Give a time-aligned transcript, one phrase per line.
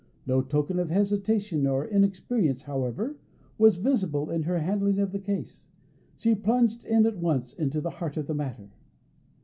[0.25, 3.17] No token of hesitation or inexperience, however,
[3.59, 5.67] was visible in her handling of the case.
[6.15, 8.71] She plunged at once into the heart of the matter.